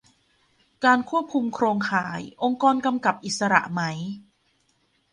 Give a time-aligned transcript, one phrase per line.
[0.85, 3.81] การควบคุมโครงข่าย องค์กรกำกับอิสระไหม